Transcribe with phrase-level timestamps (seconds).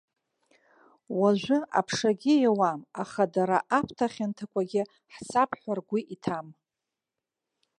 [1.19, 6.47] Уажәы, аԥшагьы иауам, аха дара аԥҭа хьанҭақәагьы ҳцап ҳәа ргәы иҭам.